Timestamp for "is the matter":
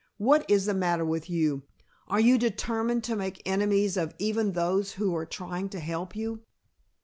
0.49-1.05